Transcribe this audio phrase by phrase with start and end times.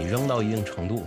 [0.00, 1.06] 你扔到一定程度，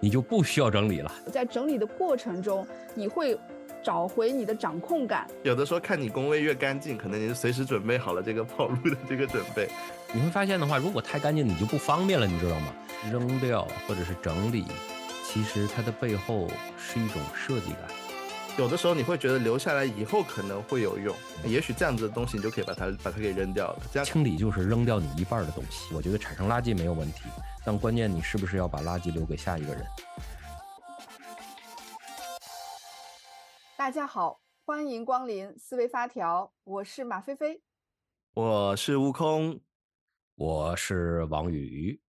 [0.00, 1.12] 你就不需要整理了。
[1.30, 3.38] 在整理的过程中，你会
[3.82, 5.26] 找回你的掌控感。
[5.42, 9.68] 有的时候看你工位越干净，可能你就随时准备好了这个跑路的这个准备。
[10.14, 12.72] 你会发现的话，如果太干净，你就不方便了，你知道吗？
[13.10, 14.64] 扔掉或者是整理，
[15.26, 17.80] 其实它的背后是一种设计感。
[18.58, 23.82] 有的时候你会觉得留下来以后可能会有用，也许这样子的东西你就可以把它把它给扔掉了。
[23.90, 25.94] 这样清理就是扔掉你一半的东西。
[25.94, 27.22] 我觉得产生垃圾没有问题，
[27.64, 29.86] 但关键你是不是要把垃圾留给下一个人？
[33.74, 37.62] 大家好，欢迎光临思维发条，我是马飞飞，
[38.34, 39.60] 我是悟空，
[40.34, 42.02] 我是王宇。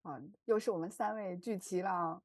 [0.00, 2.22] 啊，又是我们三位聚齐了啊！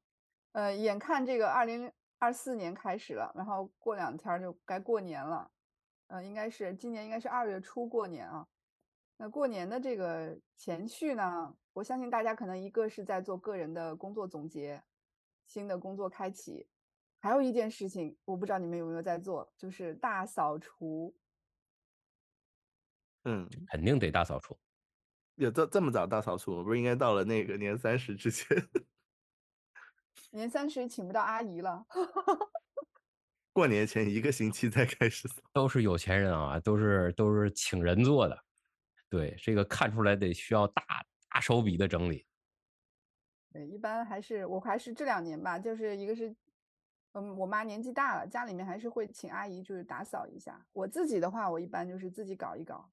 [0.52, 1.92] 呃，眼看这个二零。
[2.18, 5.50] 二四年开始了，然后过两天就该过年了，
[6.06, 8.46] 呃，应该是今年应该是二月初过年啊。
[9.18, 14.82] 那过年的这个前序呢，我相信大家可能一个是在做个人的工作总结，
[15.46, 16.66] 新的工作开启，
[17.20, 21.16] 还有一件事情，我不知道你们有没有在做，就是大扫除。
[23.24, 24.56] 嗯，肯定得大扫除。
[25.34, 28.56] 有这这么早大扫除，不是应该到了那个年三十之前？
[30.36, 31.84] 年三十请不到阿姨了，
[33.52, 38.38] 过年前一个星期才开始，都是有钱人啊，都是都是请人做的，
[39.08, 40.84] 对这个看出来得需要大
[41.30, 42.26] 大手笔的整理。
[43.50, 46.36] 对，一般还是我还是这两年吧，就是一个是，
[47.12, 50.62] 嗯，我妈年纪大了，家里面还是会请阿姨就是打扫一下。
[50.74, 52.86] 我自己的话，我一般就是自己搞一搞。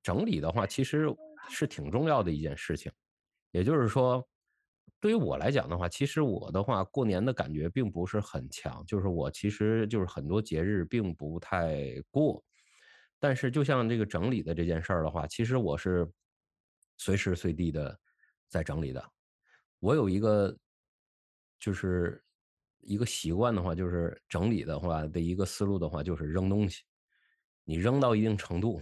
[0.00, 1.12] 整理的话，其实
[1.48, 2.92] 是挺重要的一件事情，
[3.50, 4.24] 也就是说。
[5.04, 12.42] 对于我来讲的话，其实我的话过年的感觉并不是很强，就是我其实就是很多节日并不太过。
[13.18, 16.10] 但是就像这个整理的这件事儿的话，其实我是
[16.96, 18.00] 随时随地的
[18.48, 19.10] 在整理的。
[19.78, 20.56] 我有一个
[21.60, 22.24] 就是
[22.80, 26.82] 一个习惯的话，就是整理的话的一个思路的话，就是扔东西。
[27.64, 28.80] 你扔到一定程度，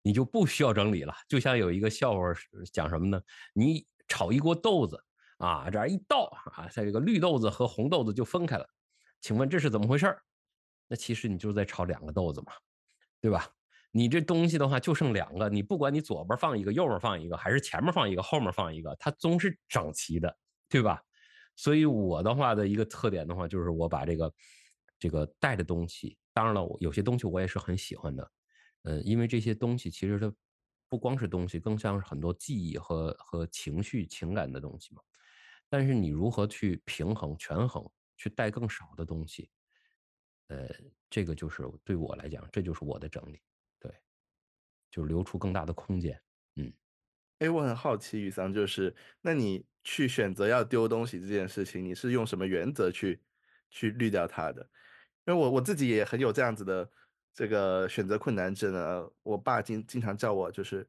[0.00, 1.12] 你就不需要整理了。
[1.28, 2.32] 就像有一个笑话
[2.72, 3.20] 讲什么呢？
[3.52, 5.02] 你炒一锅豆子。
[5.38, 8.68] 啊，这样一倒啊，在这个绿豆子和红豆子就分开了，
[9.20, 10.22] 请问这是怎么回事儿
[10.88, 12.52] 那其实你就是在炒两个豆子嘛，
[13.20, 13.48] 对吧？
[13.90, 20.36] 你这东西的话就剩两个，你不管你左边放一个，右边放一个，还是前面放一个，后面放一个，它总是整齐的，
[20.68, 21.02] 对吧？
[21.56, 24.32] 所以我的话的一个特点的话，就是我把这个
[24.98, 28.30] 这个带的东西，当然了，有些东西我也是很喜欢的，
[28.82, 30.32] 嗯，因为这些东西其实它
[30.88, 35.02] 不光是东西，更像是很多记忆和和情绪、情感的东西嘛。
[35.68, 37.84] 但是你如何去平衡、权衡，
[38.16, 39.50] 去带更少的东西？
[40.48, 40.68] 呃，
[41.10, 43.40] 这个就是对我来讲，这就是我的整理，
[43.80, 43.92] 对，
[44.90, 46.22] 就留出更大的空间。
[46.54, 46.72] 嗯，
[47.40, 53.20] 哎，我很好奇，雨桑，就是那你去选择要丢东西这件事情，你是用什么原则去
[53.68, 54.62] 去滤掉它的？
[55.26, 56.88] 因为我我自己也很有这样子的
[57.34, 59.04] 这个选择困难症啊。
[59.22, 60.88] 我爸经经常叫我就是。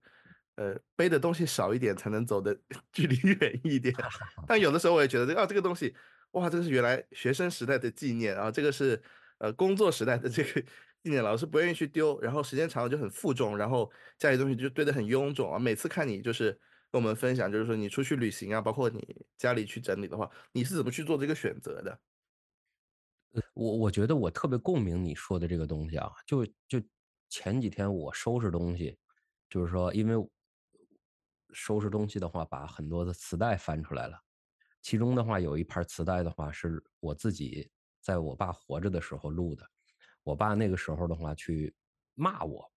[0.57, 2.59] 呃，背的东西少一点才能走的
[2.91, 3.93] 距离远一点。
[4.47, 5.95] 但有的时候我也觉得，这啊这个东西，
[6.31, 8.99] 哇，这个是原来学生时代的纪念啊，这个是
[9.37, 10.59] 呃工作时代的这个
[11.03, 15.59] 纪念，老师不愿意去丢，然后时间长了就很负重，然后家里东西就堆得很臃肿啊。
[15.59, 16.51] 每次看你就是
[16.91, 21.99] 跟我们分享，就是说你出去旅行啊，包括你家里去整理的话，你是怎么去做这个选择的？
[23.53, 26.81] 我我觉得我特别共鸣你说的这个东西啊，就就
[27.29, 28.97] 前几天我收拾东西，
[29.47, 30.27] 就是说因为。
[31.57, 34.15] 收拾东西的话，把很多的磁带翻出来了。
[34.83, 37.67] 其中的话，有一盘磁带的话，是我自己
[37.99, 39.67] 在我爸活着的时候录的。
[40.21, 41.75] 我爸那个时候的话去
[42.13, 42.71] 骂我，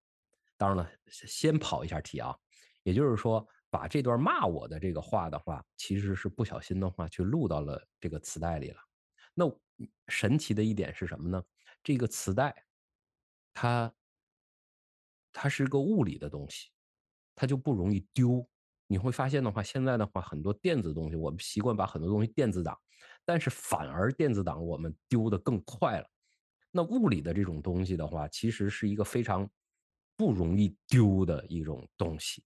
[0.56, 2.34] 当然了，先跑一下题啊，
[2.82, 8.80] 也就是说，把这段骂我的这个话的话，其实是不小心的话去录到了这个磁带里了。
[9.34, 9.44] 那
[10.08, 11.44] 神奇的一点是什么呢？
[11.82, 12.64] 这个磁带，
[13.52, 13.92] 它
[15.34, 16.70] 它是个物理的东西，
[17.34, 18.50] 它就不容易丢。
[18.91, 22.77] 你会发现的话，现在的话，很多电子东西，我们习惯把很多东西电子档，
[23.25, 26.07] 但是反而电子档我们丢的更快了。
[26.72, 29.48] 那物理的这种东西的话，其实是一个非常
[30.16, 32.42] 不容易丢的一种东西。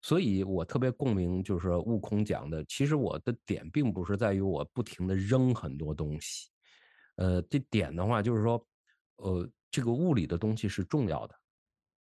[0.00, 6.48] 所以我特别共鸣，就是悟空讲的，其实我的点并不是在于我不停的扔很多东西，
[7.16, 8.66] 呃，这点的话就是说，
[9.16, 11.34] 呃，这个物理的东西是重要的。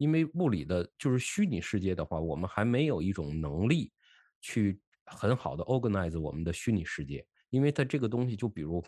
[0.02, 3.94] 因为物理的，就是虚拟世界的话，我们还没有一种能力
[4.42, 7.24] 去很好的 organize 我们的虚拟世界。
[7.52, 8.84] 因为它这个东西，就比如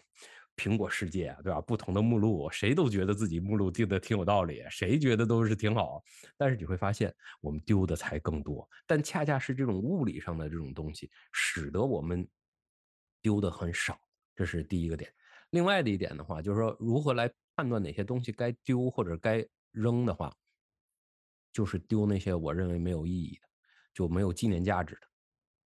[0.56, 1.62] 苹果世界，对吧？
[1.62, 6.02] 不同的目录，谁都觉得自己目录定的挺有道理，谁觉得都是挺好。
[6.36, 8.68] 但是你会发现，我们丢的才更多。
[8.88, 12.28] 但恰恰是这种物理上的这种东西，使得我们
[13.22, 14.00] 丢的很少。
[14.34, 15.14] 这是第一个点。
[15.52, 20.34] 另外的一点的话，就是说如何来判断哪些东西该丢或者该扔的话，
[21.54, 23.48] 就是丢那些我认为没有意义的，
[23.94, 25.08] 就没有纪念价值的。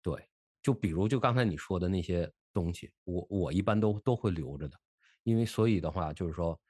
[0.02, 0.28] 对，
[0.62, 2.32] 就比如就刚才你说的那些。
[2.52, 4.76] 东西，我我一般都都会留着的，
[5.22, 6.60] 因为所以的话，就是说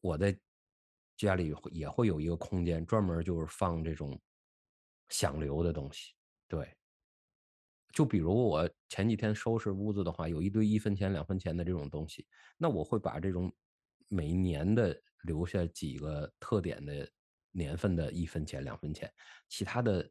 [0.00, 0.38] 我在
[1.16, 4.16] 家里也会有一个空间，专门就是放这种
[5.08, 6.14] 想留的东西。
[6.46, 6.72] 对，
[7.92, 12.24] 就比如我前几天收拾屋子的话，有一堆一分钱、两分钱的这种东西，
[12.56, 13.52] 那我会把这种
[14.06, 17.10] 每年的留下几个特点的
[17.52, 19.12] 年份的一分钱、两分钱，
[19.48, 20.08] 其他的。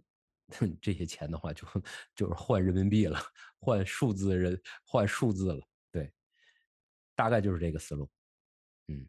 [0.82, 1.68] 这些钱的话，就
[2.16, 3.20] 就是换人民币了，
[3.60, 5.62] 换数字人，换数字了。
[5.92, 6.10] 对，
[7.18, 8.10] 大概就是这个思路。
[8.88, 9.06] 嗯，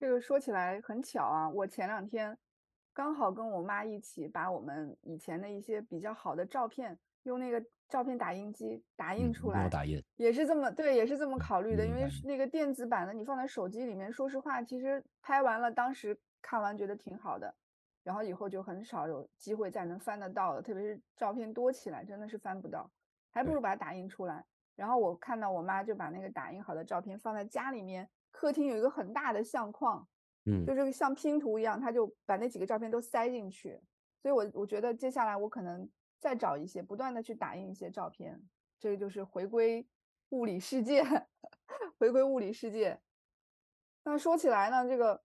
[0.00, 2.36] 这个说起来很巧啊，我前两天
[2.92, 9.68] 刚好跟我妈一起把我们以前的一些比较好的照片，用那个照片打印机打印出来。
[9.68, 17.54] 打印也是这么对，也是这么考虑的，因为那个电子版的你放在手机里面，说实话，其实拍完了，当时看完觉得挺好的。
[18.02, 22.90] 然后以后就很少有机会再能翻得到了，特别是照片多起来，真的是翻不到，
[23.30, 24.42] 还不如把它打印出来。
[24.74, 30.08] 然后我看到我妈就把那个打印好的照片放在家里面，客厅有一个很大的相框，
[30.46, 33.78] 嗯，就是像拼图一样，她就把那几个照片都塞进去。
[34.22, 35.86] 所以，我我觉得接下来我可能
[36.18, 38.42] 再找一些，不断的去打印一些照片，
[38.78, 39.86] 这个就是回归
[40.30, 41.04] 物理世界，
[42.00, 42.98] 回归物理世界。
[44.04, 45.22] 那说起来呢，这个。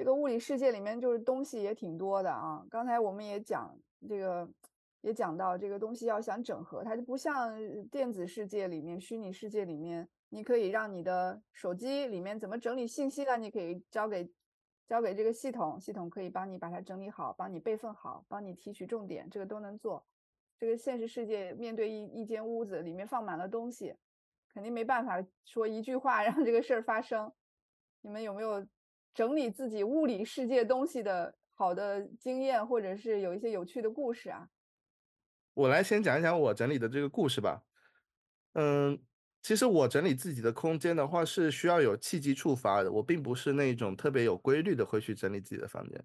[0.00, 2.64] 这个物理世界里面就是东西也挺多的啊。
[2.70, 4.48] 刚才我们也讲这个，
[5.02, 7.54] 也讲到这个东西要想整合，它就不像
[7.90, 14.26] 电子世界里面、虚拟世界里面，你可以让你的手机里面怎么整理信息的，你可以交给
[14.86, 20.02] 交给这个系统，系统可以帮你把它整理好，帮你备份好，帮你提取重点，这个都能做。
[20.56, 23.94] 这个现实世界面对一一间屋子里面放满了东西，
[24.54, 27.30] 肯定没办法说一句话让这个事儿发生。
[28.00, 28.66] 你们有没有？
[29.14, 34.48] 整理自己物理世界东西的好的经验，或者是有一些有趣的故事啊。
[35.54, 37.62] 我来先讲一讲我整理的这个故事吧。
[38.54, 38.98] 嗯，
[39.42, 42.90] 其实我整理自己的空间的话，是需要有契机触发的。
[42.90, 46.02] 我并不是那种特别有规律的会去整理自己的房间，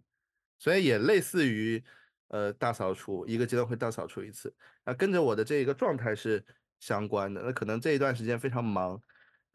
[0.57, 1.81] 所以也类似于
[2.29, 4.53] 呃大扫除，一个阶段会大扫除一次。
[4.83, 6.43] 那跟着我的这一个状态是
[6.79, 7.41] 相关的。
[7.43, 9.01] 那可能这一段时间非常忙。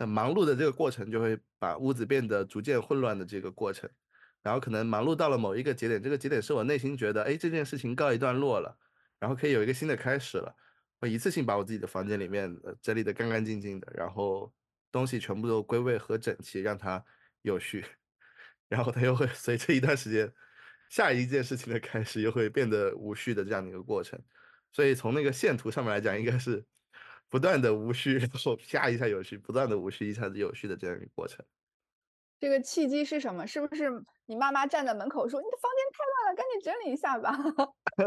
[0.00, 3.87] 那忙碌的这个过程就会把屋子变得逐渐混乱的这个过程，
[4.43, 8.75] 然后可能忙碌到了某一个节点，这个节点是我内心觉得，哎，这件事情告一段落了，
[9.19, 10.56] 然后可以有一个新的开始了，
[11.00, 12.50] 我一次性把我自己的房间里面
[12.81, 14.50] 整理的干干净净的，然后
[14.91, 17.05] 东西全部都归位和整齐，让它
[17.43, 17.85] 有序，
[18.70, 20.32] 然后它又会随着一段时间，
[20.88, 24.19] 下一件事情的开始又会变得无序的这样的一个过程，
[24.73, 26.64] 所以从那个线图上面来讲，应该是。
[27.31, 31.44] 不断的无序，然后啪一下有序，不断的无序，一下子有序的这样一个过程。
[32.41, 33.47] 这个契机是什么？
[33.47, 33.91] 是不是
[34.27, 37.32] 你妈妈站在门口说：“你的房间太乱了，赶紧整理一下吧？”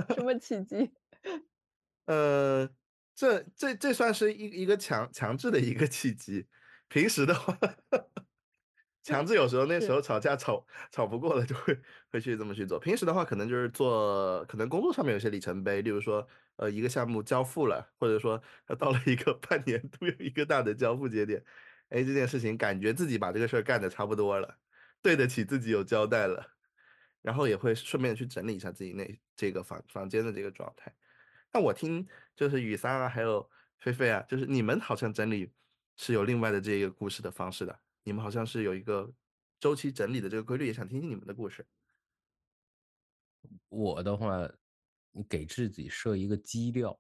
[0.09, 0.91] 什么契机？
[2.07, 2.69] 呃，
[3.15, 6.47] 这这这算是一一个强强制的一个契机。
[6.89, 7.57] 平时的话。
[9.03, 11.77] 强制有时候那时候吵架吵吵不过了，就会
[12.09, 12.79] 会去这么去做。
[12.79, 18.41] 平时的话，可能就是做，可能工作上面有些里程碑，例如说，呃，一个项目交付了，或者说
[18.79, 21.43] 到了一个 半年度有一个大的交付节点，
[21.89, 24.57] 哎，这件事情感觉自己把这个事儿干的差不多了，
[25.01, 26.45] 对得起自己有交代了，
[27.22, 30.93] 然后也会顺便去整理一下自己那这个房房间的这个状态。
[31.51, 35.51] 那我听就是雨三啊，还有菲菲啊，就是你们好像整理
[35.98, 37.82] 是有另外的这个故事的方式的。
[38.03, 39.13] 你们好像是有一个
[39.60, 41.65] 周期整理的这个规律，也想听听你们的故事。
[43.69, 44.50] 我的话，
[45.12, 47.00] 你给自己设一个基调，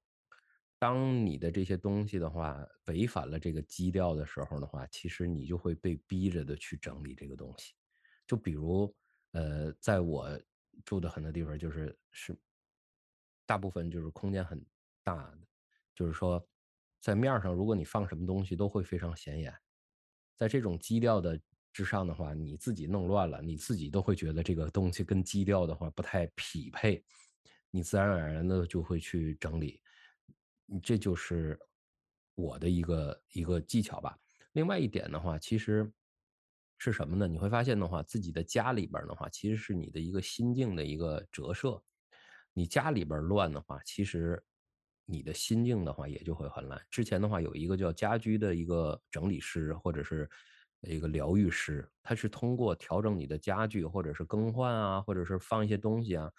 [0.79, 7.73] 当你的这些东西的话违反了这个基调的时候的话，其实你就会被逼着的去整理这个东西。
[8.27, 8.93] 就比如，
[9.31, 10.41] 呃，在我
[10.85, 12.37] 住的很多地方，就是是
[13.45, 14.65] 大部分就是空间很
[15.03, 15.39] 大的，
[15.95, 16.45] 就是说
[17.01, 19.53] 在面上，如果你放什么东西都会非常显眼。
[20.43, 21.39] 在这种基调的
[21.71, 27.01] 之上的话，你自己弄乱了，你自己都会觉得这个东西跟基调的话不太匹配，
[27.71, 29.79] 你自然而然的就会去整理。
[30.81, 31.57] 这就是
[32.35, 34.19] 我的一个一个技巧吧。
[34.51, 35.89] 另外一点的话，其实
[36.77, 37.25] 是什么呢？
[37.25, 41.81] 你会发现的话，自己的家里边的话，其实是你的一个心境的一个折射。
[42.51, 44.43] 你家里边乱的话，其实。
[45.05, 46.81] 你的心境的话也就会很乱。
[46.89, 50.29] 之前的话有一个叫家居的一个整理师或者是
[50.81, 56.31] 一个疗愈师，他是通过调整你的家具，或者是更换啊，或者是放一些东西啊。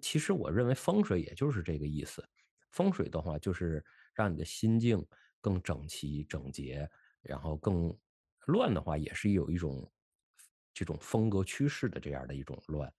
[0.00, 2.22] 其实我认为风水也就是这个意思。
[2.70, 3.82] 风水的话，就是
[4.14, 5.06] 让你的心境
[5.40, 6.90] 更整齐整洁，
[7.22, 7.96] 然后更
[8.46, 9.90] 乱的话，也是有一种
[10.74, 12.92] 这种风格趋势的这样的一种乱。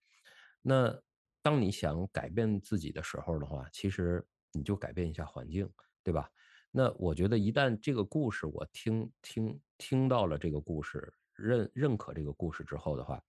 [0.62, 1.00] 那
[1.42, 4.26] 当你想改变自己的时候的话，其实
[4.56, 5.70] 你就改变一下环境，
[6.02, 6.30] 对吧？
[6.70, 13.22] 那我觉得一旦这个故事我听听听到了这个故事，认认可这个故事之后的话，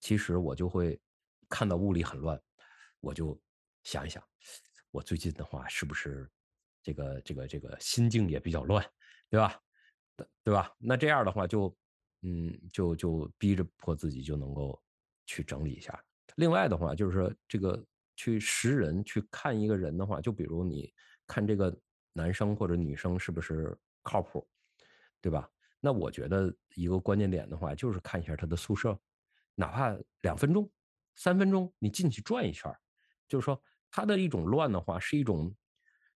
[0.00, 1.00] 其实我就会
[1.48, 2.40] 看到屋里很乱，
[3.00, 3.40] 我就
[3.82, 4.22] 想一想，
[4.90, 6.30] 我最近的话是不是
[6.82, 8.84] 这个这个这个心境也比较乱，
[9.28, 9.60] 对吧？
[10.44, 10.72] 对吧？
[10.78, 11.76] 那这样的话就
[12.22, 14.80] 嗯就就逼着迫自己就能够
[15.26, 16.00] 去整理一下。
[16.36, 17.84] 另外的话就是说这个
[18.16, 20.92] 去识人去看一个人的话，就比如你
[21.26, 21.76] 看这个
[22.12, 24.46] 男生或者女生是不是靠谱，
[25.20, 25.48] 对吧？
[25.80, 28.98] 那我觉得一个关键点的话就是看一下他的宿舍，
[29.54, 30.70] 哪怕两分钟、
[31.14, 32.72] 三分钟，你进去转一圈，
[33.28, 35.54] 就是说他的一种乱的话是一种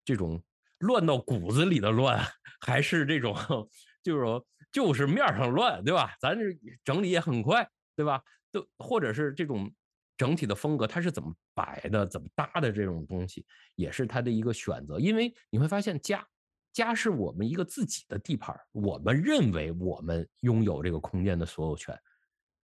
[0.05, 0.41] 这种
[0.79, 2.25] 乱到骨子里的乱，
[2.61, 3.35] 还是这种
[4.01, 6.15] 就是说就是面上乱，对吧？
[6.19, 6.45] 咱这
[6.83, 8.23] 整理也很快，对吧？
[8.51, 9.71] 都或者是这种。
[10.19, 13.45] 整体的风格，它是怎么摆的、怎么搭的这种东西，
[13.75, 14.99] 也是他的一个选择。
[14.99, 16.27] 因为你会发现，家
[16.73, 21.97] 家是我们一个自己的地盘，我们认为我们拥有这个空间的所有权，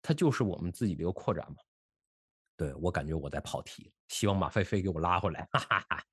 [0.02, 1.58] 它就是我们自己的一个扩展嘛。
[2.58, 5.48] 对我感觉我在跑题，希望马飞飞给我拉回来。
[5.52, 6.04] 哈哈哈。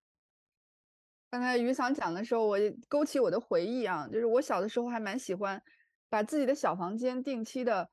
[1.31, 2.59] 刚才于桑讲的时候，我
[2.89, 5.63] 勾起我的回忆啊，就是我小的时候还蛮喜欢
[6.11, 7.89] 把自己的小房间定期的。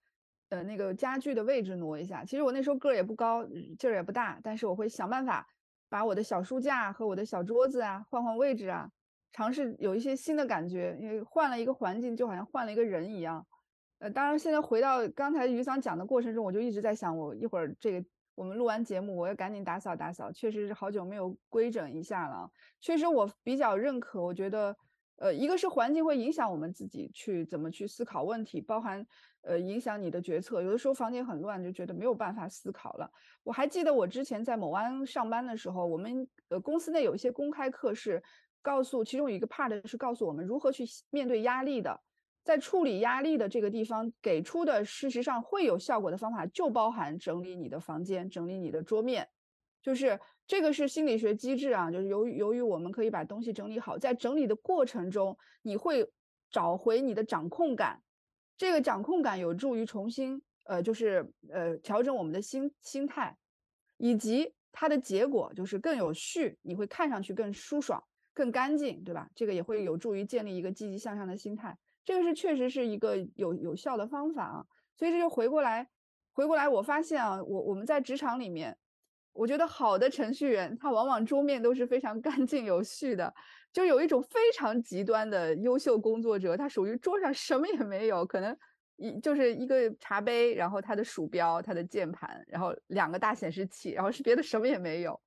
[0.49, 2.25] 呃，那个家具的位置挪一下。
[2.25, 3.45] 其实我那时候个儿也不高，
[3.77, 5.47] 劲儿也不大，但是我会想办法
[5.89, 8.89] 把我的小书架和我的小桌子啊换换位置啊，
[9.31, 10.97] 尝试有一些新的感觉。
[10.99, 13.45] 因为换了一个环境，就好像换了一个人一样。
[13.99, 18.03] 呃，当然现在回到刚才于桑讲的过程中，我就一直在想，我一会儿这个
[18.33, 20.31] 我们录完节目，我要赶紧打扫打扫。
[20.31, 22.49] 确实是好久没有规整一下了。
[22.81, 24.75] 确实我比较认可，我觉得。
[25.21, 29.05] 呃，一个是环境会影响我们自己去怎么去思考问题，包含
[29.41, 30.61] 呃影响你的决策。
[30.61, 33.11] 有的时候房间很乱，就觉得没有办法思考了。
[33.43, 38.21] 我还记得我之前在某安上班的时候，我们呃公司内有一些公开课是
[38.61, 41.99] 告诉，其中有一个 part 是告诉我们如何去面对压力的，
[42.43, 49.27] 在处理压力的这个地方给出的事实上会有效果的方法，就包含整理你的房间，整理你的桌面，
[49.81, 50.19] 就是。
[50.49, 56.11] 这个是心理学机制啊，就是由于由于我们可以把东西整理好，在整理的过程中，你会
[56.49, 58.01] 找回你的掌控感，
[58.59, 63.35] 这个掌控感有助于重新呃，就是呃调整我们的心心态，
[63.97, 69.29] 以及它的结果就是更有序，你会看上去更舒爽、更干净，对吧？
[69.33, 74.65] 这个也会有助于建立一个积极向上的心态，这个是确实是一个有有效的方法啊。
[74.97, 75.89] 所以这就回过来，
[76.33, 78.77] 回过来我发现啊，我我们在职场里面。
[79.39, 83.33] 我觉得好的程序员，他往往桌面都是非常 干净有序的。
[83.71, 88.57] 就有一种非常极端的优秀工作者，他属于桌上什么也没有，可能
[88.97, 95.17] 一就是一个茶杯，然后他的鼠标、他的键盘，然后两个大显示器，然后是别的什么也没有，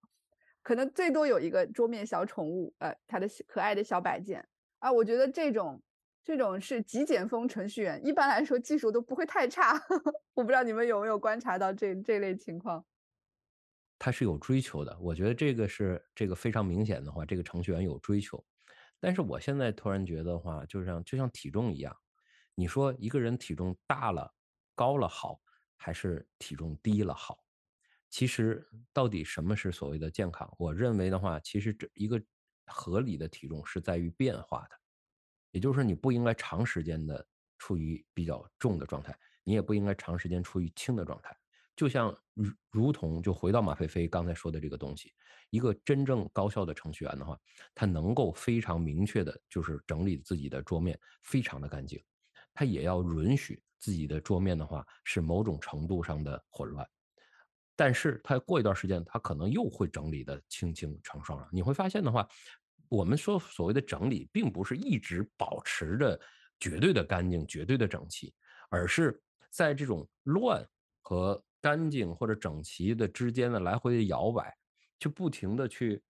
[0.62, 4.46] 可能最多有一个桌面小宠物，呃，他的可爱的小摆件
[4.80, 4.92] 啊。
[4.92, 5.80] 我觉得这种
[6.22, 9.80] 这种是极简风程序员，一般来说技术都不会太差。
[10.34, 12.84] 我不知道你们有没有观察到这这类情况。
[14.04, 18.44] 他是有追求的，我觉得这个是这个非常明显的话，这个程序员有追求。
[18.98, 21.96] 但是我现在突然觉得话，就像就像体重一样，
[22.56, 24.34] 你说一个人体重大了、
[24.74, 25.40] 高了好，
[25.76, 27.44] 还是体重低了好？
[28.10, 30.52] 其实到底什么是所谓的健康？
[30.58, 32.20] 我认为的话，其实这一个
[32.66, 34.76] 合理的体重是在于变化的，
[35.52, 37.24] 也就是说，你不应该长时间的
[37.56, 41.36] 处于比较重的状态，你也不应该长时间处于轻的状态。
[41.82, 45.12] 就像如如同就回到马飞飞刚才说的这个东西，
[45.50, 47.36] 一个真正高效的程序员的话，
[47.74, 52.00] 他能够非常明确的，就是整理自己的桌面非常的干净，
[52.54, 56.88] 他也要允许自己的桌面的话是某种程度上的混乱，
[57.74, 61.48] 但是他过一段时间，他可能又会整理的清清爽爽了。
[61.50, 62.28] 你会发现的话，
[62.88, 66.20] 我们说所谓的整理，并不是一直保持着
[66.60, 68.32] 绝对的干净、绝对的整齐，
[68.70, 69.20] 而是
[69.50, 70.64] 在这种乱
[71.00, 74.54] 和干净或者整齐的之间的来回的摇摆，
[74.98, 76.02] 就不停的去，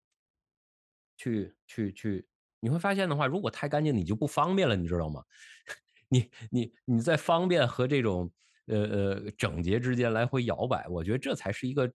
[1.17, 2.27] 去去去，
[2.59, 5.23] 你会发现的话，如果太干净，你就不方便了，你知道吗？
[6.09, 8.33] 你你你在方便和这种
[8.67, 11.93] 呃呃整洁之间来回摇摆，我觉得这才是一个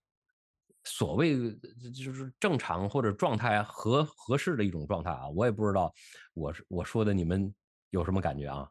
[0.86, 1.54] 所谓
[1.94, 5.28] 就是正常或者状态合合适的一种状态啊。
[5.30, 5.94] 我也不知道，
[6.34, 7.54] 我是我说的，你们
[7.90, 8.70] 有什么感觉啊？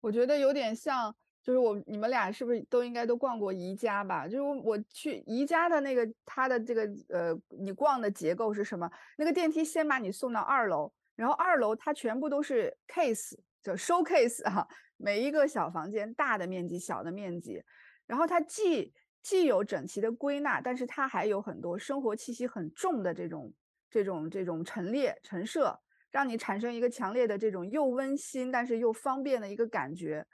[0.00, 4.28] 我觉得有点像，就是我你们俩是不是都应该都逛过宜家吧？
[4.28, 8.90] 就是我我去宜家的那个它的这个呃，你逛的结构是什么？
[9.16, 14.66] 那个电梯先把你送到二楼，然后二楼它全部都是 case，就 showcase 啊，
[14.96, 17.62] 每一个小房间大的面积、小的面积，
[18.06, 18.92] 然后它既
[19.22, 23.52] 既有整齐的归纳，但是它还有很多生活气息很重的这种
[23.88, 25.80] 这种这种陈列陈设。
[26.12, 30.26] 让你产生一个强烈的这种又温馨但是又方便的一个感觉，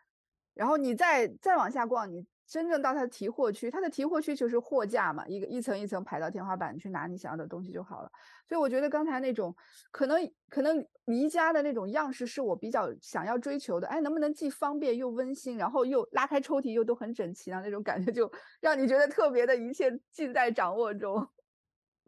[0.57, 8.11] 然后你再再往下逛，你真正到它的提货区，它的提货区就是货架嘛，一个一层一层排到天花板去拿你想要的东西就好了。
[8.49, 9.55] 所以我觉得刚才那种
[9.91, 21.29] 可能可能宜家的那种样式是我比较想要追求的，哎，能不能既方便又温馨，然后又拉开抽屉又都很整齐啊，那种感觉就让你觉得特别的一切尽在掌握中。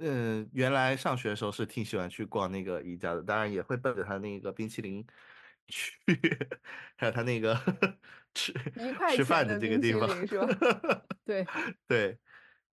[0.00, 5.04] 嗯，原来上学的时候是挺喜欢去逛那个宜家的，当然也会奔着他那个冰淇淋
[5.66, 5.92] 去，
[6.96, 7.56] 还有他那个
[8.38, 8.54] 吃
[9.16, 10.08] 吃饭的这个地方？
[11.24, 11.46] 对。
[11.88, 12.18] 对。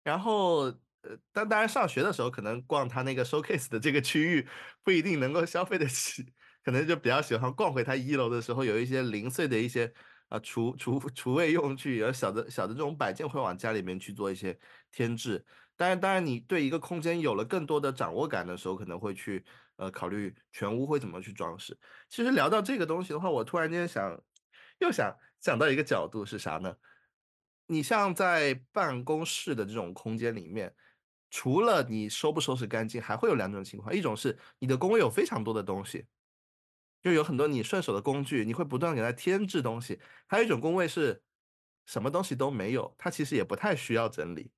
[0.02, 0.62] 然后，
[1.02, 4.49] 呃，但当然上学的时候，可能逛他那个 showcase 的这个区域
[4.83, 6.26] 不一定能够消费得起，
[6.64, 9.92] 可能就比较喜欢逛回他一楼的时候，有一些零碎的一些
[10.28, 14.59] 啊厨厨厨卫用具，有小的小的这种摆件，会往家里面去做一些
[14.90, 15.45] 添置。
[15.76, 19.45] 当然，当然，你对一个空间有了更多的掌握感的时候，可能会去
[19.76, 21.76] 呃考虑全屋会怎么去装饰。
[22.09, 24.21] 其实聊到这个东西的话，我突然间想，
[24.81, 26.75] 又想想到一个角度是啥呢？
[27.67, 30.75] 你像在办公室的这种空间里面，
[31.31, 36.07] 除了你收不收拾干净，还会有两种情况，一种是你的工位有非常多的东西，
[37.03, 39.97] 就有很多你顺手的工具，你会不断给它添置东西；
[40.27, 41.23] 还有一种工位是
[41.87, 44.53] 什么东西都没有，它其实也不太需要整理。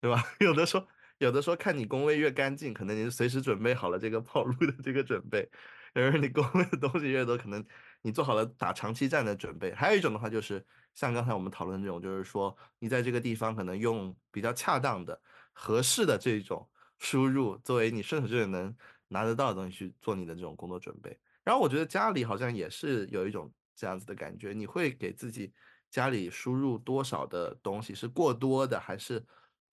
[0.00, 0.20] 对吧？
[0.40, 0.84] 有的说，
[1.18, 5.48] 有的说，看你工位越干净，可能你随时准备好了这个跑路的这个准备；
[5.94, 7.64] 而你工位的东西越多，可能
[8.02, 9.74] 你做好了打长期战的准备。
[9.74, 15.20] 还有一种的话，就是像刚才我们讨论这种，就是说你在这个地方可能用比较恰当的、
[15.52, 16.68] 合适的这种
[16.98, 18.74] 输入，作为你顺手就能
[19.08, 21.18] 拿得到的东西去做你的这种工作准备。
[21.44, 25.52] 然后我觉得家里好像也是有一种这样子的感觉，你会给自己
[25.90, 29.24] 家里输入多少的东西，是过多的还是？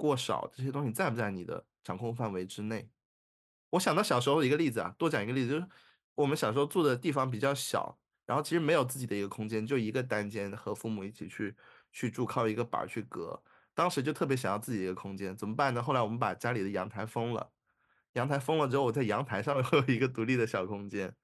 [0.01, 2.89] 过少这些东西在不在你的掌控范围之内？
[3.71, 5.67] 我想到小时候一个例子啊，多讲一个例子，就是
[6.19, 11.55] 我们小时候住的地方比较小，然后其实没有自己的一个空间，就一个单间，和父母一起去
[11.93, 13.41] 去住，靠一个板去隔。
[13.73, 15.81] 当时就特别想要自己一个空间，怎么办呢？
[15.81, 17.49] 后来我们把家里的阳台封了，
[18.13, 21.15] 阳台封了之后，我在阳台上面会有一个独立的小空间，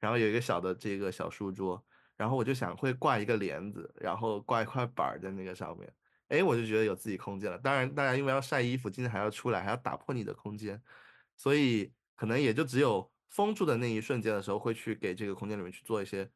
[0.00, 1.80] 然后有一个小的这个小书桌，
[2.16, 5.88] 然后我就想会挂一个帘子，然后挂一块板在那个上面。
[6.26, 7.56] 哎，我就觉得有自己空间了。
[7.58, 10.82] 当然，大家因为要晒衣服，今天还要出来，还要打破你的空间，
[11.36, 16.30] 所以可能也就只有封住的那一瞬间的时候，会去给这个空间里面去做一些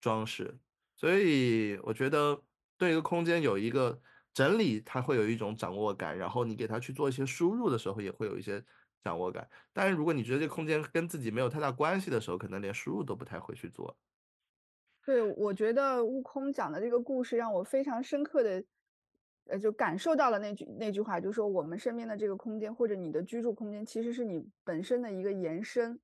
[0.00, 0.58] 装饰。
[0.94, 2.42] 所以我觉得，
[2.78, 4.00] 对一个空间有一个
[4.32, 6.16] 整理，它会有一种掌握感。
[6.16, 8.64] 然后你给它去做一些输入的时候，也会有一些
[9.02, 9.48] 掌握感。
[9.72, 13.98] 但是如果你觉得这个空间跟自己没有太大关系的时候，可能连输入都不太会去做。
[15.04, 18.64] 对，我觉得悟空讲的这个故事让我非常深刻的。
[19.48, 26.00] 呃，就感受到了那句那句话，就是说我们身边的这个空间，或者你的居住空间，其实是你本身的一个延伸。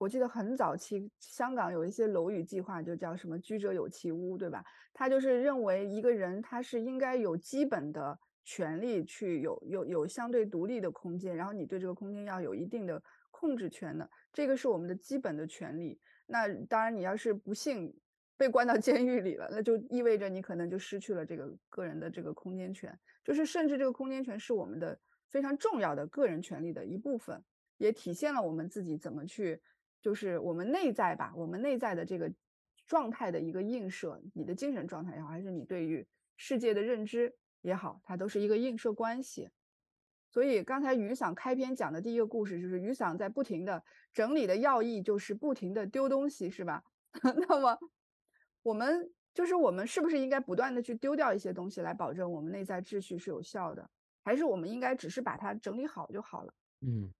[0.00, 4.64] 我记得很早期，香港有一些楼宇计划，就叫什么“居者有其屋”，对吧？
[4.94, 16.00] 他就是认为一个人他是应该有基本的权利去有有有相对独立的空间，然后你对这个空间要有一定的控制权的，这个是我们的基本的权利。
[16.26, 17.94] 那当然，你要是不幸。
[18.38, 27.44] 被关到 监狱里了，那就意味着你可能就失去了这个个人的这个空间权，就是甚至这个空间权是我们的非常重要的个人权利的一部分，
[27.76, 29.60] 也体现了我们自己怎么去，
[30.00, 32.32] 就是我们内在吧，我们内在的这个
[32.86, 39.50] 状态的一个映射，你的精神状态也好，还是你对于世界的认知也好，它都是一个映射关系。
[40.28, 43.82] 所以刚才于嗓开篇讲的第一个故事，就是于嗓在不停的
[44.12, 46.82] 整理的要义，就是不停的丢东西，是吧？
[47.48, 47.78] 那么。
[48.62, 53.88] 我们就是我们，是不是应该不断的去丢掉一些东西，来保证我们内在秩序是有效的？
[54.22, 56.52] 还是我们应该只是把它整理好就好了？
[56.82, 57.10] 嗯，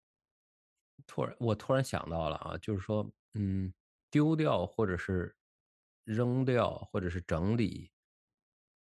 [1.06, 3.72] 突然我突然想到了啊，就是说，嗯，
[4.10, 5.36] 丢掉或者是
[6.04, 7.90] 扔掉或者是整理，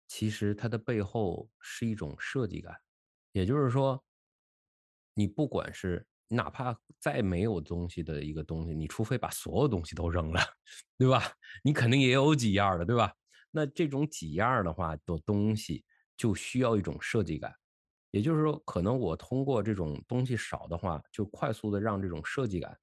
[0.09, 2.75] 其实它的背后是一种设计感，
[3.33, 4.03] 也就是说，
[5.15, 6.07] 你不管是。
[6.29, 10.41] 哪怕再没有东西的一个东西，你除非把所有东西都扔了，
[10.99, 11.23] 对吧？
[11.63, 13.13] 你肯定也有几样的，对吧？
[13.53, 15.85] 那这种几样的话的东西，
[16.17, 17.55] 就需要一种设计感。
[18.17, 22.75] 也就是说，可能我通过这种东西少的话，就快速的让这种设计感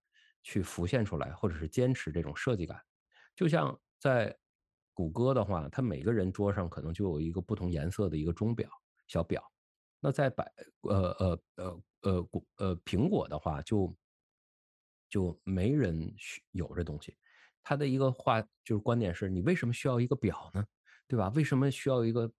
[0.43, 2.79] 去浮现出来，或者是坚持这种设计感。
[3.35, 4.37] 就像在
[4.93, 8.69] 谷歌的话，它每个人桌上可能就有一个不同颜色的一个钟表
[9.07, 9.43] 小表。
[9.99, 10.45] 那在百
[10.81, 13.91] 呃呃呃呃谷呃苹果的话，就
[15.09, 16.13] 就没人
[16.51, 17.17] 有这东西。
[17.63, 20.63] 他的一个话就是观点是：你为什么需要一个表呢？
[21.07, 21.29] 对吧？
[21.35, 22.31] 为什么需要一个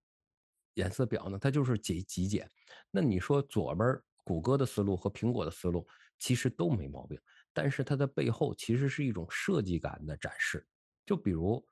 [0.74, 1.38] 颜色表呢？
[1.38, 2.48] 它就是极极简。
[2.90, 5.86] 那你说左边谷歌的思路和苹果的思路
[6.18, 7.20] 其实都没毛病，
[7.52, 10.66] 但是它的背后其实是一种设计感的展示。
[11.06, 11.64] 就比如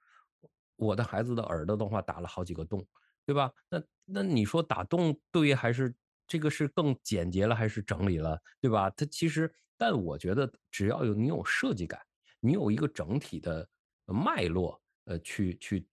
[0.76, 2.86] 我的孩子的耳朵的话，打了好几个洞，
[3.24, 3.52] 对吧？
[3.68, 5.94] 那那你说打洞对还是
[6.26, 8.90] 这个是更简洁了，还是整理了，对吧？
[8.90, 12.00] 它其实，但我觉得只要有你有设计感。
[12.44, 13.68] 你有一个整体的
[14.04, 15.86] 脉络，呃，去去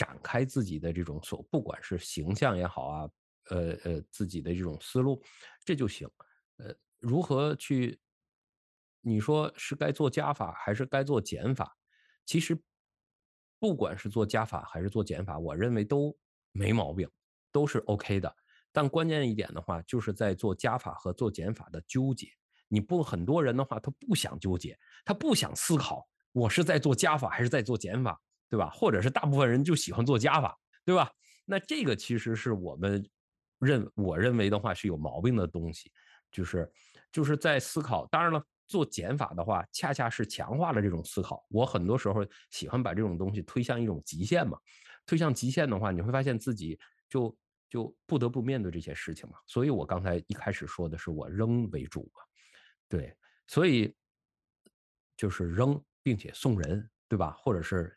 [0.00, 3.10] 展开自己的这种所，不管是形象也好啊，
[3.50, 5.22] 呃呃，自己的这种思路，
[5.62, 6.08] 这就行。
[6.56, 8.00] 呃，如何去？
[9.02, 11.76] 你说是该做加法还是该做减法？
[12.24, 12.58] 其实，
[13.58, 16.16] 不管是做加法还是做减法，我认为都
[16.52, 17.06] 没毛病，
[17.52, 18.34] 都是 OK 的。
[18.72, 22.26] 但关键一点的话，就是在做加法和做减法的纠结。
[22.68, 28.18] 你不很多人的话，他不想纠结，他不想思考，我是在做加法还是在做减法，
[28.50, 28.68] 对吧？
[28.70, 31.10] 或者是大部分人就喜欢做加法，对吧？
[31.46, 33.08] 那这个其实是我们
[33.60, 35.90] 认我认为的话是有毛病的东西，
[36.32, 36.70] 就是
[37.12, 38.06] 就是在思考。
[38.06, 41.46] 当然了，做减法的话，恰恰是强化了这种思考。
[41.48, 44.58] 我很多时候喜欢把这种东西推向一种极限嘛，
[45.06, 47.36] 推向极限的话，你会发现自己就
[47.68, 49.38] 就不得不面对这些事情嘛。
[49.46, 52.22] 所以我刚才一开始说的是我扔为主嘛。
[52.88, 53.94] 对，所以
[55.16, 57.32] 就是扔，并且送人，对吧？
[57.38, 57.96] 或者是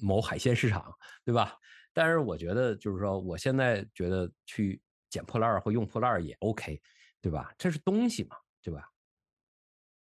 [0.00, 1.56] 某海鲜市场，对吧？
[1.92, 4.80] 但是我觉得，就是说，我现在觉得去
[5.10, 6.80] 捡破烂或用破烂也 OK，
[7.20, 7.52] 对吧？
[7.58, 8.88] 这是东西嘛，对吧？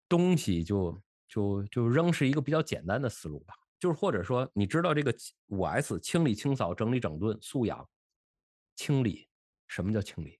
[0.08, 3.54] 东西就就就扔是一个比较简单的思路吧。
[3.78, 5.12] 就是或者说，你知道这个
[5.48, 7.88] 五 S 清理、清扫、整理、整顿、素养、
[8.76, 9.28] 清理，
[9.66, 10.38] 什么叫清理？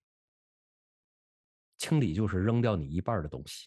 [1.76, 3.66] 清理就是扔掉你一半的东西。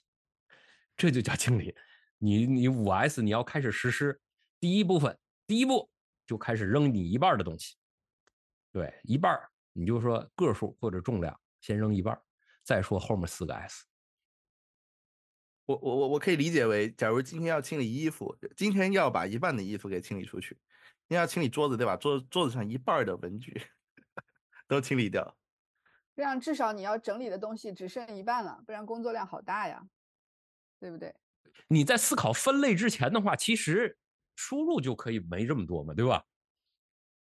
[0.95, 1.75] 这就叫清理，
[2.19, 4.21] 你你五 S 你要开始实施
[4.61, 5.89] 第一部分，第一步
[6.25, 7.75] 就开始扔你一半的东西，
[8.71, 9.39] 对，一半
[9.73, 12.19] 你就说个数或者重量先扔一半，
[12.63, 13.85] 再说后面四个 S。
[15.65, 20.57] 我我我我可以理解为，假如今天要清理衣服，今天要把一半的衣服给清理出去，
[21.07, 21.95] 你要清理桌子对吧？
[21.97, 23.61] 桌桌子上一半的文具
[24.67, 25.37] 都清理掉，
[26.15, 29.87] 这样至少你要整理的东西只剩一半了，不然工作量好大呀。
[30.77, 31.15] 对不对？
[31.69, 33.97] 你在思考分类之前的话，其实
[34.35, 36.23] 输入就可以没这么多嘛，对吧？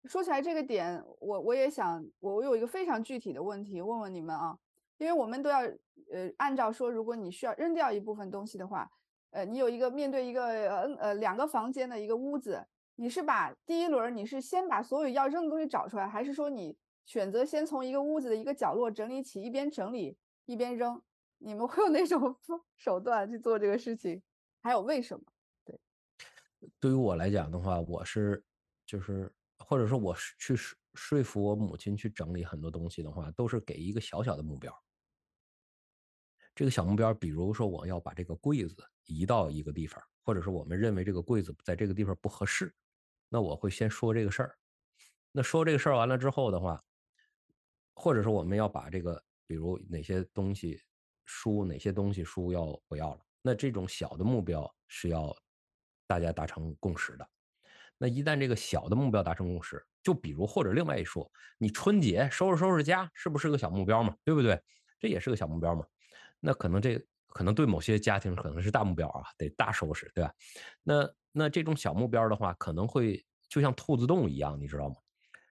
[0.05, 4.57] 说起来这个点，我我也想，我我有一个非常具体的问题问问你们啊，
[4.99, 8.91] 因为我们都要呃按照说，如果你需要扔掉一部分东西的话，
[9.31, 21.03] 呃，你有一个面对一个呃呃两个房间的一个屋子，你是把第一轮你是先把所有要扔的东西找出来，还是说你选择先从一个屋子的一个角落整理起，一边整理一边扔？
[21.39, 22.37] 你们会有哪种
[22.77, 24.23] 手段去做这个事情？
[24.63, 25.25] 还有为什么？
[26.81, 28.45] 对，于我来讲的话，我是
[28.87, 34.73] 就是或者说我是去说说服我母亲去整理很多东西的话，都是给一个小小的目标。
[36.55, 42.75] 这个小目标，比如说我要把这个柜子移到一个地方，或者是我们认为这个柜子在这个地方不合适，
[43.29, 44.59] 那我会先说这个事儿。
[45.31, 46.83] 那说这个事儿完了之后的话，
[47.95, 50.81] 或者说我们要把这个，比如哪些东西。
[51.31, 53.21] 书哪些东西书要不要了？
[53.43, 55.31] 那这种小的目标是要
[56.09, 57.29] 大家达成共识的。
[57.99, 64.17] 那一旦这个小的目标达成共识，就比如或者另外一说，你春节收拾收拾家，是不是个小目标嘛？
[64.25, 64.61] 对不对？
[64.99, 65.85] 这也是个小目标嘛？
[66.41, 70.33] 那可能这可能对某些家庭可能是大目标啊，得大收拾，对吧？
[70.83, 74.97] 那那这种小目标的话，可能会就像兔子洞一样，你知道吗？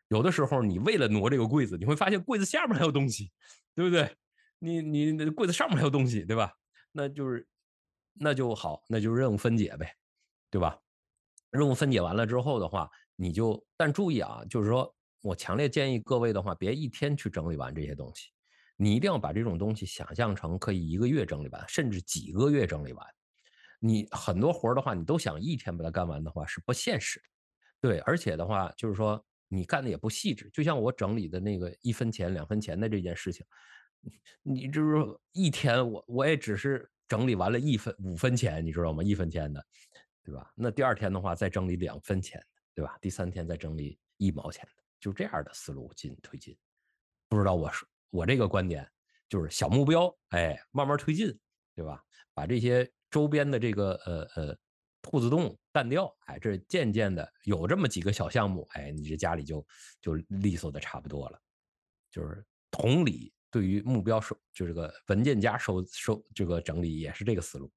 [0.07, 3.29] 有的时候你为了挪这个柜子，你会发现柜子下面还有东西，
[3.75, 4.15] 对不对？
[4.59, 6.53] 你你柜子上面还有东西，对吧？
[6.93, 7.45] 那就是
[8.13, 9.93] 那就好，那就任务分解呗，
[10.57, 10.75] 对吧？
[11.51, 14.91] 任务分解完了之后的话，你就但注意啊，就是说
[15.21, 18.31] 我强烈建议各位的话，别一天去整理完这些东西，
[18.75, 23.05] 你一定要把这种东西想象成可以一个月整理完，甚至几个月整理完。
[23.79, 27.25] 你很多活的话，你都想一天把它干完的话是不现实的，
[27.79, 33.45] 对，而且的话就是说你干的也不细致，就像我整理的那个一分钱两分钱的这件事情。
[34.41, 39.03] 你就是一天，我我也只是整理完了一分五分钱，你知道吗？
[39.03, 39.63] 一分钱的，
[40.27, 40.51] 对吧？
[40.55, 42.97] 那第二天的话再整理两分钱的，对吧？
[42.99, 46.53] 第三天再整理一毛钱的，就这样的思路进推进。
[47.29, 48.85] 不知道我说我这个观点
[49.29, 51.27] 就是小目标，哎，慢慢推进，
[51.73, 52.03] 对吧？
[52.33, 54.57] 把这些周边的这个呃呃
[55.01, 59.65] 兔子洞干掉，哎，这渐渐的有这么几个小项目，哎，你这家里就
[60.01, 61.41] 就利索的差不多了。
[62.11, 67.71] 就是同理，对于目标收，就这个文件夹收收这个整理也是这个思路。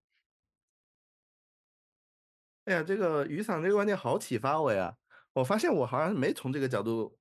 [2.70, 4.94] 哎呀，这个雨伞这个观点好启发我呀！
[5.32, 7.18] 我发现我好像没从这个角度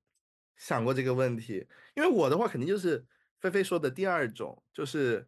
[0.56, 3.04] 想过这个问题，因为我的话肯定就是
[3.40, 5.28] 菲菲说的第二种，就是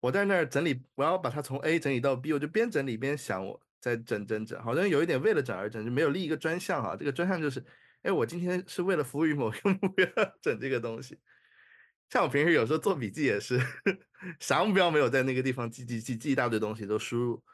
[0.00, 6.96] 我在那儿整理，我要把它从 A 整理到 B，我就边整理边想我在整整整，好像有一点为了整而整，就没有立一个专项哈。
[6.96, 7.62] 这个专项就是，
[8.00, 10.06] 哎，我今天是为了服务于某个 目标
[10.40, 11.18] 整这个东西。
[12.08, 13.60] 像我平时有时候做笔记也是，
[14.40, 17.44] 啥目标没有在那个地方记记记记一大堆东西都输入。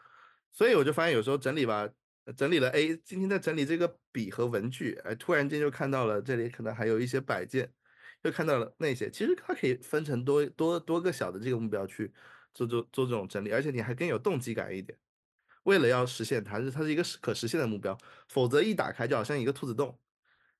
[0.56, 1.86] 所以我就发现有时候整理吧，
[2.34, 7.70] 整理了 A，今天在整理这个笔和文具，哎，突然间就看到了这里可能还有一些摆件，
[8.22, 12.10] 又看到了那些，其实它可以分成多多多个小的这个目标去
[12.54, 14.98] 做做做这种整理，而且你还更有动机感一点。
[15.64, 17.94] 为了要实现它，是它是一个可实现的目标，
[18.30, 20.00] 否则一打开就好像一个兔子洞，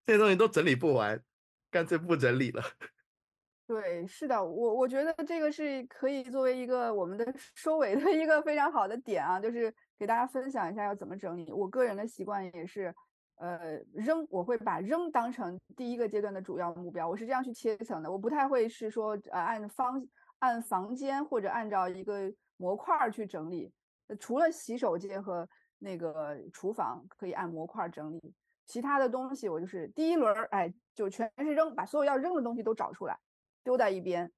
[0.05, 1.25] 这些东西都整理不完，
[1.71, 2.63] 干脆不整理了。
[3.67, 11.53] 对，是的，我我觉得这个是可以作为一个我们的收尾的一个非常好的点啊，就是给大家分享一下要怎么整理。
[11.53, 12.95] 我个人的习惯也是，
[13.37, 20.07] 呃，扔我会把扔当成第一个阶段的主要目标，我是这样去切层的，我不太会是说呃按方
[20.39, 23.73] 按房间或者按照一个模块去整理，
[24.21, 28.35] 除了洗手间和那个厨房可以按模块整理，
[28.67, 33.19] 其他的东西我就是第一轮儿哎就全是扔，把所有要扔的东西都找出来。
[33.65, 34.31] 丢在一边，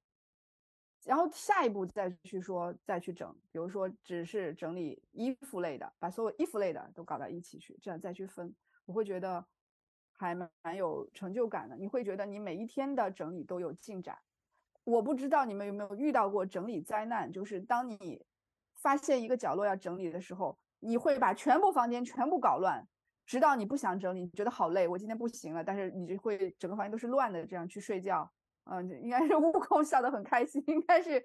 [1.05, 3.33] 然后下一步再去说，再去整。
[3.51, 8.53] 比如说，只是整理衣服类的，把所有衣服类的都搞到一起去，这样再去分，
[8.85, 9.45] 我会觉得
[10.11, 11.75] 还蛮有成就感的。
[11.77, 14.17] 你会觉得你每一天的整理都有进展。
[14.83, 18.25] 我不知道你们有没有遇到过整理灾难，就是当你
[18.75, 22.87] 发现一个角落要整理的时候，你会把全部房间全部搞乱，
[23.25, 28.31] 直到你不想整理，你觉得好累，我今天不行了，但是你就会整个房间都是乱的，这样去睡觉。
[28.71, 31.19] 嗯，应该是悟空笑得很开心，应该是，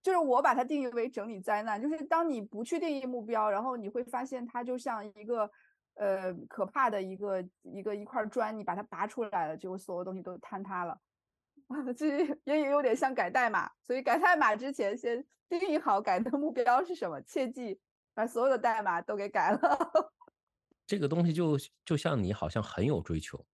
[0.00, 5.50] 就是我把它定义为整理灾难，就是当你不去定义目标，然后你会发现它就像一个，
[5.94, 10.92] 呃，可怕的一个一个一块砖，你把它拔出来了，结果所有东西都坍塌了，
[11.66, 17.80] 啊这也也有点像改代码，所以改代码之前先定义好改的目标是什么，切记
[18.14, 19.58] 把所有的代码都给改了。
[20.86, 23.44] 这个东西就就像你好像很有追求，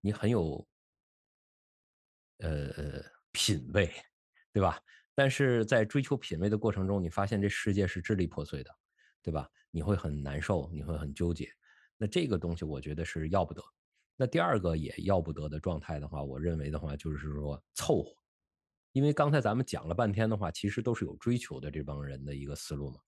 [0.00, 0.66] 你很有。
[2.40, 3.92] 呃，品味，
[4.52, 4.80] 对吧？
[5.14, 8.70] 但是在追求品味的过程中，你发现这世界是支离破碎的，
[9.22, 9.48] 对吧？
[9.70, 11.48] 你会很难受，你会很纠结。
[11.96, 13.62] 那这个东西我觉得是要不得。
[14.16, 18.14] 那第二个也要不得的状态的话，我认为的话就是说凑合。
[18.92, 23.00] 因为刚才咱们讲了半天的话，其实都是有追求的这帮人的一个思路嘛，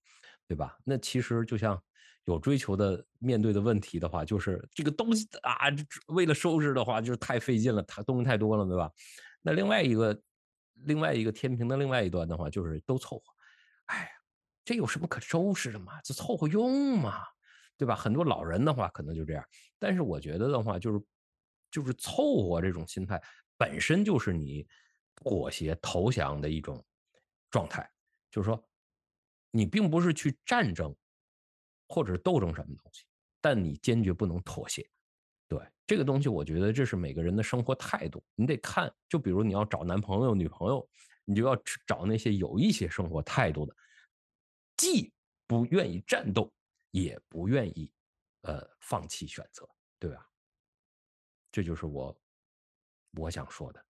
[0.52, 0.76] 对吧？
[0.84, 1.82] 那其实就像
[2.24, 5.56] 有追求的面对的问题的话，就是这个东西啊，
[6.08, 8.92] 为了收拾的话，就是太费劲了，它东西太多了，对吧？
[9.40, 10.22] 那另外一个，
[10.84, 13.24] 另外一个天平的另外一端的话，就是都凑合。
[13.86, 14.08] 哎呀，
[14.62, 15.98] 这有什么可收拾的嘛？
[16.02, 17.22] 就凑合用嘛，
[17.78, 17.94] 对吧？
[17.94, 19.42] 很多老人的话可能就这样。
[19.78, 21.02] 但是我觉得的话，就是
[21.70, 23.18] 就是凑合这种心态
[23.56, 24.68] 本身就是你
[25.14, 26.84] 妥协投降的一种
[27.50, 27.90] 状态。
[28.30, 28.62] 就是说，
[29.52, 30.92] 你并不是去战争
[31.86, 33.04] 或者斗争什么东西，
[33.40, 34.84] 但你坚决不能妥协。
[35.46, 38.24] 对这个东西，我觉得这是每个人的生活态度。
[38.34, 40.88] 你得看，就比如你要找男朋友、女朋友，
[41.24, 41.54] 你就要
[41.86, 43.76] 找那些有一些生活态度的，
[44.76, 45.12] 既
[45.46, 46.50] 不愿意战斗，
[46.90, 47.92] 也不愿意
[48.42, 50.26] 呃放弃选择，对吧？
[51.50, 52.18] 这就是我
[53.18, 53.84] 我想说的。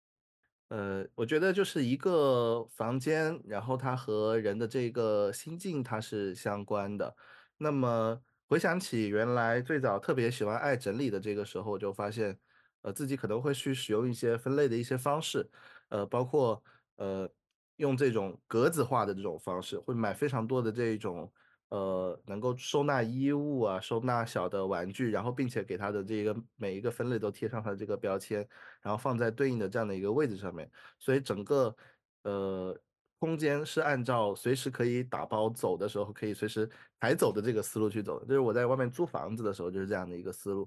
[0.70, 7.14] 呃，我觉得就是一个房间，然后它和人的这个心境它是相关的。
[7.58, 8.20] 那么。
[8.50, 12.36] 回想起原来最早特别喜欢爱整理的这个时候，我就发现，
[12.82, 15.48] 呃，自己可能会去使用一些分类的一些方式，
[15.88, 16.60] 呃，包括
[16.96, 17.30] 呃
[17.76, 21.32] 用这种格子化的这种方式，会买非常多的这种
[21.70, 28.46] 呃能够收纳衣物啊、收纳小的玩具，然后并且给它的这个每一个分类都贴上它的这个标签，
[28.80, 31.74] 然后放在对应的这样的一个位置上面，所以整个
[32.22, 32.78] 呃。
[33.22, 36.66] 空间是按照随时可以打包走的时候可以随时
[36.98, 40.66] 抬走的这个思路去走的，就是我在外面租房子的时候就是这样的一个思路，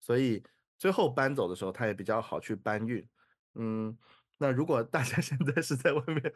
[0.00, 0.42] 所以
[0.76, 3.08] 最后搬走的时候它也比较好去搬运。
[3.54, 3.96] 嗯，
[4.36, 6.34] 那如果大家 现在是在外面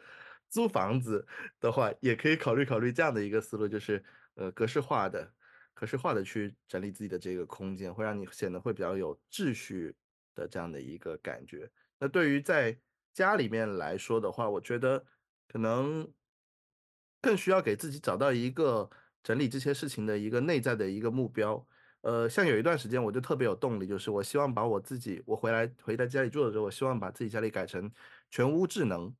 [0.49, 1.25] 租房子
[1.59, 4.03] 的话，也可以考虑考虑这样的一个思路，就是
[4.35, 5.33] 呃格式化的、
[5.73, 9.95] 格式化的去整理自己的这个空间，会让你显得会比较有秩序
[10.35, 11.69] 的这样的一个感觉。
[11.99, 12.77] 那对于在
[13.13, 15.05] 家里面来说的话，我觉得。
[15.49, 16.05] 可能
[17.21, 18.89] 更需要给自己找到一个
[19.23, 21.65] 整理这些事情的一个内在的一个目标。
[22.01, 27.89] 呃，像有一段时间我就特别有动力，就是我希望把我自己，我回来回到家里住的时候，我希望把自己家里改成
[28.29, 29.15] 全屋智能。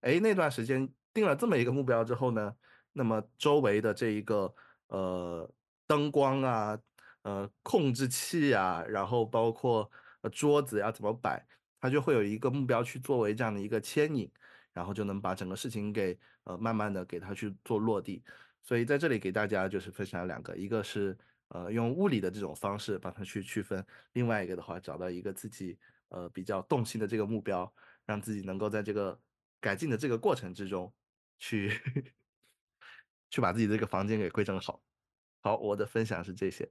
[0.00, 2.54] 哎，那段时间定了这么一个目标之后呢，
[2.92, 4.54] 那么周围的这一个
[4.88, 5.50] 呃
[5.86, 6.78] 灯光啊，
[7.22, 9.90] 呃控制器啊，然后包括
[10.32, 11.44] 桌子要怎么摆，
[11.80, 14.30] 它就会有一个目标去作为这样的一个牵引，
[14.72, 18.22] 然后就能把整个事情给呃慢慢的给它去做落地。
[18.62, 21.16] 所以在这里给大家就是分享两个，一个是
[21.48, 25.78] 呃用物理的这种方式帮它去区分，另外一个的话找到一个自己
[26.08, 27.72] 呃比较动心的这个目标，
[28.04, 29.18] 让自己能够在这个
[29.60, 30.92] 改进的这个过程之中
[31.38, 31.70] 去
[33.30, 34.82] 去把自己这个房间给规整好。
[35.42, 36.70] 好，我的分享是这些。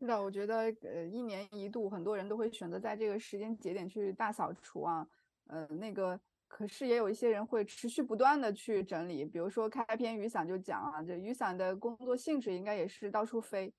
[0.00, 5.08] 是的，我觉得呃一年一度很多人都会选择在这个时间节点去大扫除啊，
[5.46, 6.20] 呃那个。
[6.50, 13.70] 可是也有一些人会持续不断的去整理，比如说开篇雨伞就讲啊，这雨伞的工作性质应该也是到处飞，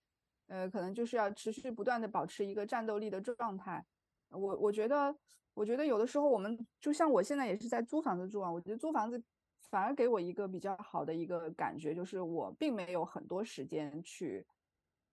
[0.45, 3.83] 呃，可能就是要持续不断的保持一个战斗力的状态。
[4.31, 5.15] 我我觉得，
[5.53, 9.21] 我觉得有的时候我们就像我现在也是在租房子住啊，我觉得租房子
[9.69, 14.45] 反而给我一个比较好的一个感觉，就是我并没有很多时间去，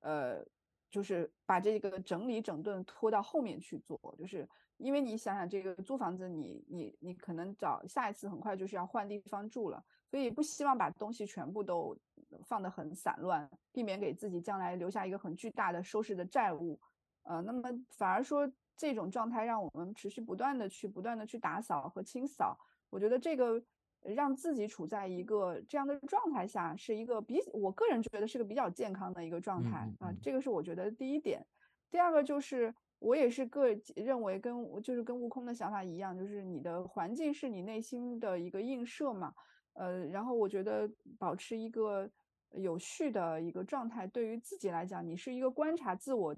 [0.01, 0.45] 呃，
[0.91, 4.49] 就是把这个整理整顿拖到后面去做，就是。
[4.79, 11.99] 因为你想想，这个租房子，你你你可能找下一次很快就是要换地方住了，所以不希望把东西全部都
[12.45, 16.79] 放得很散乱，避免给自己将来留下一个很巨大的收拾的债务。
[17.23, 18.47] 呃，那么反而说
[18.77, 22.59] 这种状态让我们持续不断的去不断的去打扫和清扫，
[22.91, 23.63] 我觉得这个
[24.03, 31.45] 让自己处在一个这样的状态下，是一个比我个人觉得是个比较健康的一个状态啊，这个是我觉得第一点。
[31.91, 32.75] 第二个就是。
[32.99, 39.35] 我也是个认为跟就是跟悟空的想法一样，就是你的环境是你内心的一个映射嘛，
[39.75, 42.11] 呃，然后我觉得保持一个
[42.53, 46.35] 有序的一个状态，对于自己来讲，你是一个观察自我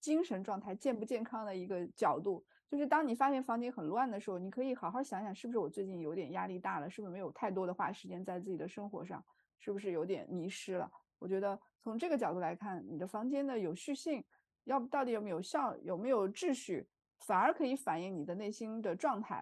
[0.00, 2.44] 精神状态健不健康的一个角度。
[2.70, 9.24] 就是当你发现房间很乱的时候，你可以好好想想，是不是我最近有点压力大了，是不是没有太多的花时间在自己的生活上，
[9.58, 10.90] 是不是有点迷失了？
[11.18, 14.24] 我觉得从这个角度来看，你的房间的有序性。
[14.64, 16.86] 要到底有没有效，有没有秩序，
[17.20, 19.36] 反而可以反映你的内心的状态。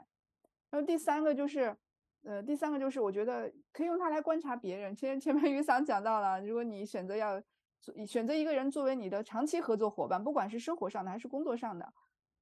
[0.71, 1.77] 然后第三个就是，
[2.23, 4.95] 呃，第三个就是我觉得可以用它来观察别人。
[4.95, 7.43] 其实前面 雨伞讲到了，如果你选择要
[8.07, 11.93] 选择一个人作为你的长期合作伙伴，不管是生活上的还是工作上的，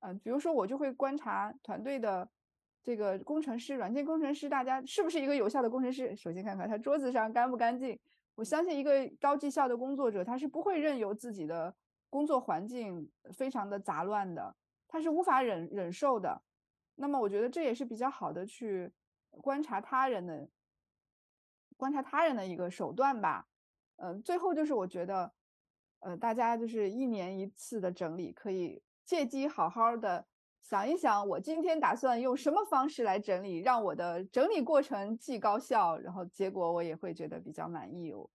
[0.00, 2.28] 嗯，比如说我就会观察团队的
[2.82, 6.14] 这个工程师、软件工程师，大家是不是一个有效的工程师？
[6.16, 7.98] 首先看看他桌子上干不干净。
[8.34, 11.74] 我相信一个高绩效的工作者，他是不会任由自己的。
[12.10, 14.54] 工作环境非常的杂乱的，
[14.86, 16.40] 他是无法忍忍受的。
[16.94, 18.88] 那么我觉得这也是比较好的去
[19.30, 20.48] 观察他人的
[21.76, 23.48] 观察他人的一个手段吧。
[23.96, 25.32] 嗯，最后就是我觉得，
[26.00, 30.26] 呃，大家就是一年一次的整理，可以借机好好的
[30.62, 38.28] 想一想，我今天打算用什么方式来整理，让我的整理过程既高效，然后结果我也会觉得比较满意哦。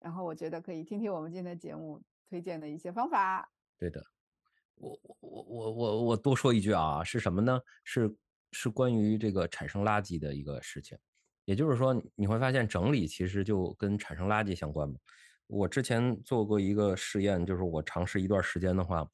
[0.00, 2.02] 然后我觉得可以听听我们今天的节目。
[2.28, 3.46] 推荐的一些方法，
[3.78, 4.02] 对的，
[4.76, 7.60] 我我我我我我多说一句啊，是什么呢？
[7.84, 8.16] 是
[8.52, 10.96] 是关于这个产生垃圾的一个事情，
[11.52, 14.96] 也就是说你会发现整理其实就跟产生垃圾相关嘛。
[15.46, 19.06] 我之前做过一个试验，就是我尝试一段时间的话，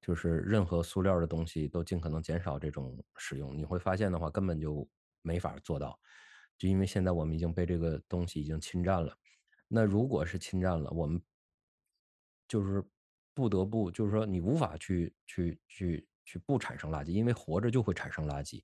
[0.00, 4.88] 就是任何塑料的东西都尽可能减少这种使用，你会发现的话根本就
[5.22, 5.98] 没法做到，
[6.56, 9.12] 就因为现在我们已经被这个东西已经侵占了。
[9.66, 11.20] 那如果是侵占了我们。
[12.48, 12.82] 就是
[13.32, 18.60] 不得不，就是说你无法去去去去不产生垃圾，因为活着就会产生垃圾。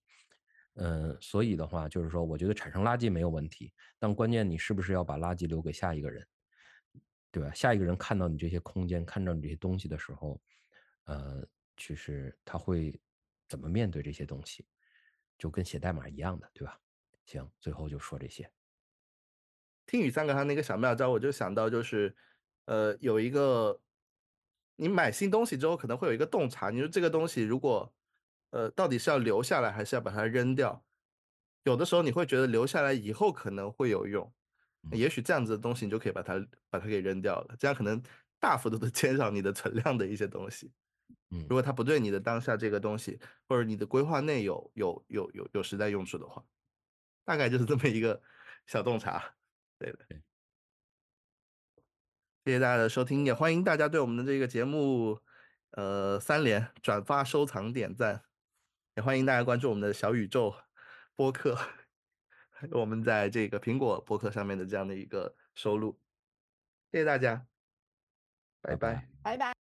[0.77, 6.27] 嗯，所以的话，就是说，我觉得产生垃圾没有问题，但关键你是不是要把垃圾留给下一个人，
[7.31, 7.53] 对吧？
[7.53, 10.41] 下一个人看到你这些空间，看到你这些东西的时候，
[11.05, 12.99] 呃，其实他会
[13.49, 14.67] 怎么面对这些东西，
[15.37, 16.81] 就跟写代码一样的，对吧？
[17.25, 18.51] 行，最后就说这些。
[19.87, 22.17] 听雨三哥他那个小妙招，我就想到就是。
[22.67, 23.81] 呃，有一个，
[24.75, 27.95] 你买新东西之后可能会有一个洞察，你说这个东西如果，
[28.51, 30.85] 呃，到底是要留下来还是要把它扔掉？
[31.65, 34.33] 有的时候你会觉得留下来以后可能会有用，
[34.93, 36.35] 也许这样子的东西你就可以把它
[36.71, 38.01] 把它给扔掉了，这样可能
[38.39, 40.73] 大幅度的 减少你的存量的一些东西。
[41.31, 43.19] 嗯，如果它不对你的当下这个东西
[43.49, 46.45] 或者你的规划内有有有有有实在用处的话，
[47.25, 48.23] 大概就是这么一个
[48.67, 49.35] 小洞察，
[49.79, 49.99] 对的。
[52.45, 55.19] 谢谢大家的收听，也欢迎大家对我们的这个节目，
[55.73, 58.23] 呃，三连转发、收藏、点赞，
[58.97, 60.55] 也欢迎大家关注我们的小宇宙
[61.15, 61.59] 播客
[62.73, 66.01] 我们在这个苹果播客上面的这样的一个收录。
[66.91, 67.47] 谢谢大家，
[68.63, 69.09] 拜拜拜拜。
[69.23, 69.66] 拜拜。